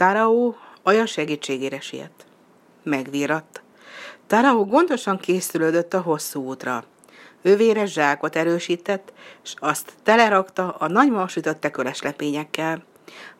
[0.00, 0.54] Tarao
[0.84, 2.26] olyan segítségére siet.
[2.82, 3.62] Megvíratt.
[4.26, 6.84] Tarao gondosan készülődött a hosszú útra.
[7.42, 9.12] Övére zsákot erősített,
[9.44, 12.84] és azt telerakta a nagymama sütötte köles lepényekkel.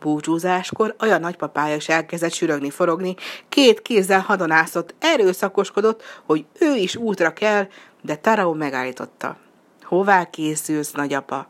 [0.00, 3.14] Búcsúzáskor olyan nagypapája is elkezdett sürögni, forogni,
[3.48, 7.68] két kézzel hadonászott, erőszakoskodott, hogy ő is útra kell,
[8.02, 9.36] de Tarao megállította.
[9.82, 11.48] Hová készülsz, nagyapa?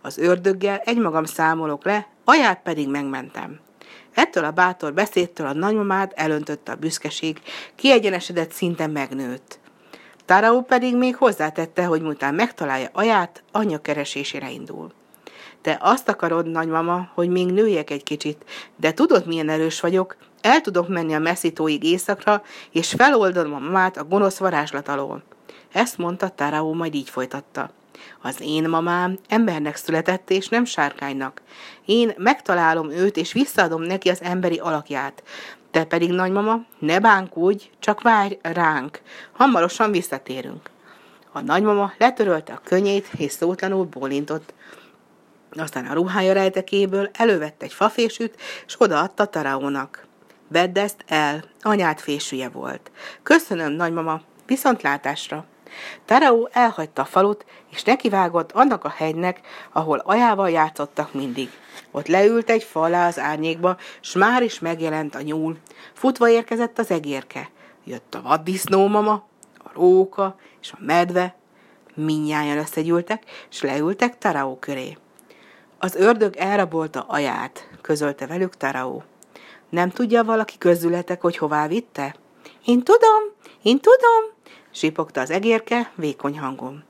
[0.00, 3.60] Az ördöggel egymagam számolok le, aját pedig megmentem.
[4.14, 7.40] Ettől a bátor beszédtől a nagymamád elöntötte a büszkeség,
[7.74, 9.58] kiegyenesedett szinte megnőtt.
[10.24, 14.92] Tarao pedig még hozzátette, hogy miután megtalálja aját, anyja keresésére indul.
[15.60, 18.44] Te azt akarod, nagymama, hogy még nőjek egy kicsit,
[18.76, 23.96] de tudod, milyen erős vagyok, el tudok menni a messzítóig éjszakra, és feloldom a mamát
[23.96, 25.22] a gonosz varázslat alól.
[25.72, 27.70] Ezt mondta Tarao, majd így folytatta.
[28.22, 31.42] Az én mamám embernek született, és nem sárkánynak.
[31.84, 35.22] Én megtalálom őt, és visszaadom neki az emberi alakját.
[35.70, 39.00] Te pedig, nagymama, ne bánkulj, csak várj ránk.
[39.32, 40.70] Hamarosan visszatérünk.
[41.32, 44.54] A nagymama letörölte a könnyét, és szótlanul bólintott.
[45.50, 50.06] Aztán a ruhája rejtekéből elővette egy fafésűt, és odaadta Taraónak.
[50.48, 52.90] Vedd ezt el, anyád fésűje volt.
[53.22, 55.44] Köszönöm, nagymama, viszontlátásra.
[56.04, 59.40] Tarao elhagyta a falut, és nekivágott annak a hegynek,
[59.72, 61.50] ahol ajával játszottak mindig.
[61.90, 65.56] Ott leült egy fa alá az árnyékba, s már is megjelent a nyúl.
[65.92, 67.50] Futva érkezett az egérke.
[67.84, 69.24] Jött a vaddisznómama,
[69.58, 71.34] a róka és a medve.
[71.94, 74.96] Minnyáján összegyűltek, és leültek Tarao köré.
[75.78, 79.00] Az ördög elrabolta aját, közölte velük Tarao.
[79.68, 82.14] Nem tudja valaki közületek, hogy hová vitte?
[82.64, 83.22] Én tudom,
[83.62, 84.24] én tudom,
[84.72, 86.84] sipogta az egérke vékony hangon.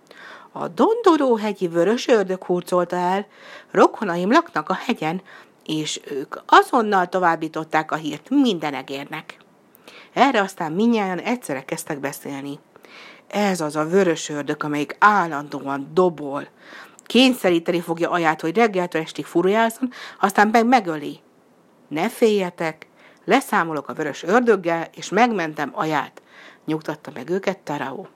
[0.53, 3.27] A Dondoróhegyi vörös ördög hurcolta el,
[3.71, 5.23] rokonaim laknak a hegyen,
[5.67, 9.37] és ők azonnal továbbították a hírt minden egérnek.
[10.13, 12.59] Erre aztán minnyáján egyszerre kezdtek beszélni.
[13.29, 16.49] Ez az a vörös ördög, amelyik állandóan dobol.
[17.05, 19.91] Kényszeríteni fogja aját, hogy reggeltől estig furujázzon,
[20.21, 21.21] aztán meg megöli.
[21.89, 22.87] Ne féljetek,
[23.25, 26.23] leszámolok a vörös ördöggel, és megmentem aját
[26.65, 28.07] nyugtatta meg őket Tarao.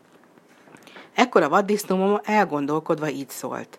[1.15, 3.79] Ekkor a vaddisznó elgondolkodva így szólt.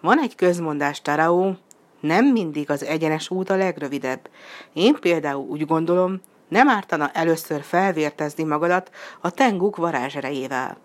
[0.00, 1.52] Van egy közmondás, Tarao,
[2.00, 4.28] nem mindig az egyenes út a legrövidebb.
[4.72, 8.90] Én például úgy gondolom, nem ártana először felvértezni magadat
[9.20, 10.76] a tenguk varázserejével.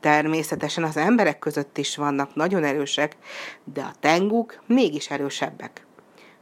[0.00, 3.16] Természetesen az emberek között is vannak nagyon erősek,
[3.64, 5.86] de a tenguk mégis erősebbek.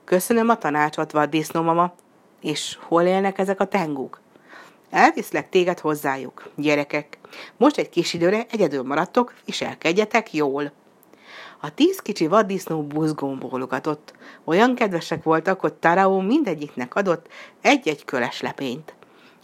[0.05, 1.95] Köszönöm a tanácsot, vaddisznómama.
[2.41, 4.21] És hol élnek ezek a tenguk?
[4.91, 7.19] Elviszlek téged hozzájuk, gyerekek.
[7.57, 10.73] Most egy kis időre egyedül maradtok, viselkedjetek jól.
[11.61, 14.15] A tíz kicsi vaddisznó buzgón bólogatott.
[14.45, 17.29] Olyan kedvesek voltak, hogy Tarao mindegyiknek adott
[17.61, 18.95] egy-egy köles lepényt.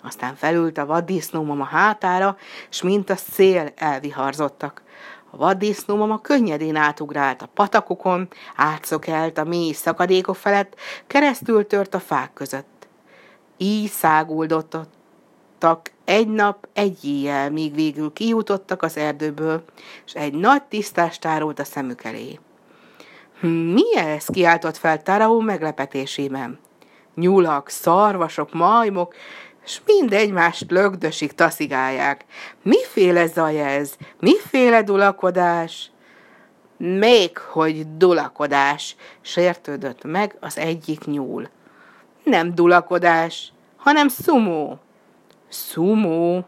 [0.03, 2.37] Aztán felült a vaddisznómama hátára,
[2.69, 4.83] s mint a szél elviharzottak.
[5.31, 10.75] A vaddisznómama könnyedén átugrált a patakokon, átszokelt a mély szakadékok felett,
[11.07, 12.89] keresztül tört a fák között.
[13.57, 14.75] Így száguldott
[15.63, 19.65] futottak egy nap, egy éjjel, míg végül kijutottak az erdőből,
[20.07, 22.39] és egy nagy tisztás tárult a szemük elé.
[23.41, 24.25] Mi ez?
[24.27, 26.59] kiáltott fel Tarao meglepetésében.
[27.15, 29.15] Nyulak, szarvasok, majmok,
[29.65, 32.25] és mind egymást lögdösig taszigálják.
[32.63, 33.95] Miféle zaj ez?
[34.21, 35.91] Miféle dulakodás?
[36.77, 41.49] Még hogy dulakodás, sértődött meg az egyik nyúl.
[42.25, 44.81] Nem dulakodás, hanem szumó.
[45.53, 46.47] Szumó.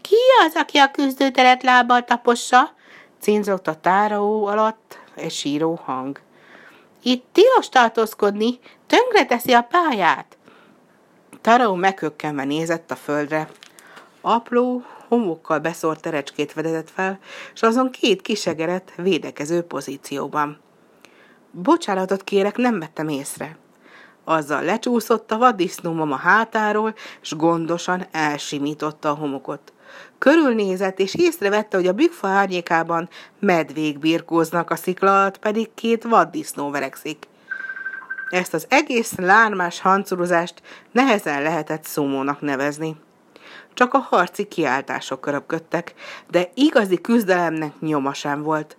[0.00, 2.74] Ki az, aki a küzdőteret lábbal tapossa?
[3.20, 6.20] Cinzott a táraó alatt egy síró hang.
[7.02, 10.36] Itt tilos tartózkodni, tönkre teszi a pályát.
[11.40, 13.48] Táraó meghökkenve nézett a földre.
[14.20, 17.18] Apró, homokkal beszórt terecskét vedetett fel,
[17.54, 20.60] és azon két kisegeret védekező pozícióban.
[21.50, 23.56] Bocsánatot kérek, nem vettem észre.
[24.28, 29.72] Azzal lecsúszott a vaddisznó a hátáról, és gondosan elsimította a homokot.
[30.18, 33.08] Körülnézett, és észrevette, hogy a bükkfa árnyékában
[33.40, 37.26] medvék birkóznak, a szikla alatt pedig két vaddisznó verekszik.
[38.30, 40.62] Ezt az egész lármás hancurozást
[40.92, 42.96] nehezen lehetett szomónak nevezni.
[43.74, 45.94] Csak a harci kiáltások köröpködtek,
[46.30, 48.76] de igazi küzdelemnek nyoma sem volt.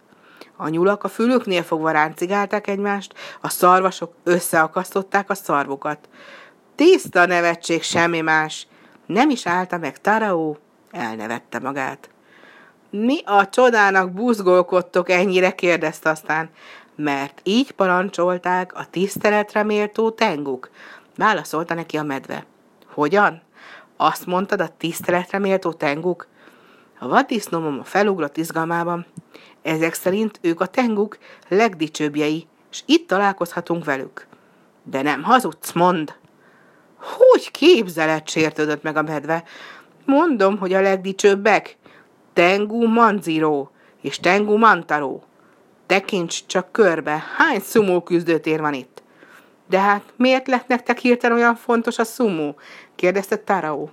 [0.57, 6.09] A nyulak a fülüknél fogva ráncigálták egymást, a szarvasok összeakasztották a szarvukat.
[6.75, 8.67] Tiszta nevetség, semmi más.
[9.05, 10.57] Nem is állta meg Taraó,
[10.91, 12.09] elnevette magát.
[12.89, 16.49] Mi a csodának buzgolkodtok ennyire, kérdezte aztán,
[16.95, 20.69] mert így parancsolták a tiszteletre méltó tenguk.
[21.15, 22.45] Válaszolta neki a medve.
[22.93, 23.41] Hogyan?
[23.97, 26.27] Azt mondtad a tiszteletre méltó tenguk?
[26.99, 29.05] A vaddisznómom felugrott izgalmában.
[29.61, 31.17] Ezek szerint ők a tenguk
[31.47, 34.27] legdicsőbbjei, és itt találkozhatunk velük.
[34.83, 36.15] De nem hazudsz, mond!
[36.97, 39.43] Hogy képzelet, sértődött meg a medve.
[40.05, 41.77] Mondom, hogy a legdicsőbbek.
[42.33, 43.67] Tengu Manziro
[44.01, 45.19] és Tengu Mantaro.
[45.85, 49.03] Tekints csak körbe, hány szumó küzdőtér van itt?
[49.69, 52.55] De hát miért lett nektek hirtelen olyan fontos a szumó?
[52.95, 53.87] kérdezte Tarao.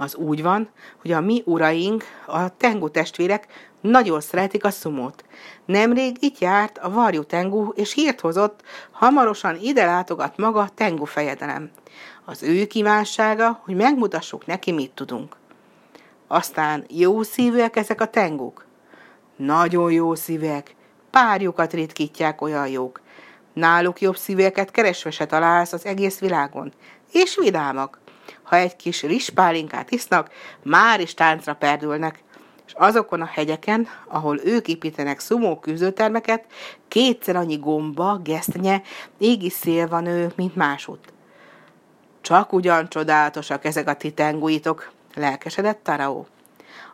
[0.00, 0.68] Az úgy van,
[1.00, 3.46] hogy a mi uraink, a Tengu testvérek
[3.80, 5.24] nagyon szeretik a szumót.
[5.64, 11.04] Nemrég itt járt a Varjú Tengu, és hírt hozott, hamarosan ide látogat maga a Tengu
[11.04, 11.70] fejedelem.
[12.24, 15.36] Az ő kívánsága, hogy megmutassuk neki, mit tudunk.
[16.26, 18.66] Aztán jó szívűek ezek a tenguk?
[19.36, 20.74] Nagyon jó szívek.
[21.10, 23.00] Párjukat ritkítják olyan jók.
[23.52, 26.72] Náluk jobb szíveket keresve se találsz az egész világon.
[27.12, 27.98] És vidámak.
[28.42, 30.30] Ha egy kis rispálinkát isznak,
[30.62, 32.22] már is táncra perdülnek.
[32.66, 36.44] És azokon a hegyeken, ahol ők építenek szumó küzdőtermeket,
[36.88, 38.82] kétszer annyi gomba, gesztenye,
[39.18, 41.12] égi szél van ő, mint másút.
[42.20, 46.24] Csak ugyan csodálatosak ezek a titenguitok, lelkesedett Tarao.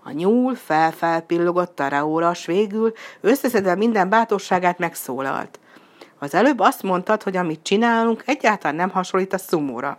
[0.03, 5.59] A nyúl felfelpillogott Taraóra, s végül összeszedve minden bátorságát megszólalt.
[6.19, 9.99] Az előbb azt mondtad, hogy amit csinálunk, egyáltalán nem hasonlít a szumóra.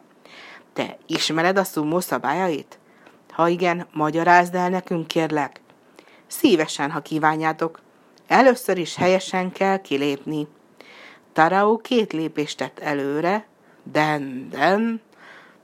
[0.76, 2.80] Te ismered a szumó szabályait?
[3.32, 5.62] Ha igen, magyarázd el nekünk, kérlek.
[6.28, 7.80] Szívesen, ha kívánjátok.
[8.28, 10.48] Először is helyesen kell kilépni.
[11.34, 13.48] Tarao két lépést tett előre,
[13.84, 15.02] den, den,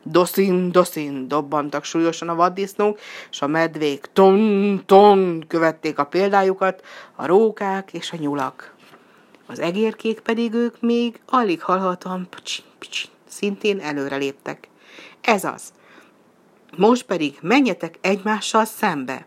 [0.03, 2.99] Doszin, doszin, dobbantak súlyosan a vaddisznók,
[3.31, 6.83] és a medvék ton, ton követték a példájukat,
[7.15, 8.75] a rókák és a nyulak.
[9.45, 14.69] Az egérkék pedig ők még alig hallhatóan pcsin, pcsin, szintén előre léptek.
[15.21, 15.73] Ez az.
[16.77, 19.25] Most pedig menjetek egymással szembe.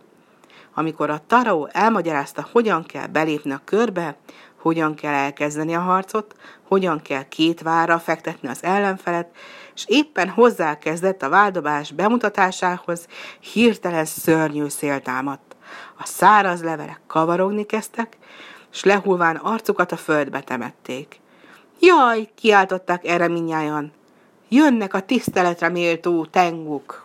[0.74, 4.16] Amikor a Tarao elmagyarázta, hogyan kell belépni a körbe,
[4.56, 6.34] hogyan kell elkezdeni a harcot,
[6.68, 9.36] hogyan kell két várra fektetni az ellenfelet,
[9.74, 13.06] és éppen hozzákezdett a váldobás bemutatásához,
[13.40, 15.56] hirtelen szörnyű szél támadt.
[15.98, 18.16] A száraz levelek kavarogni kezdtek,
[18.70, 21.20] s lehulván arcukat a földbe temették.
[21.80, 23.28] Jaj, kiáltották erre.
[24.54, 27.02] Jönnek a tiszteletre méltó tenguk!